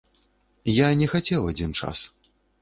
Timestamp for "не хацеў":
1.01-1.45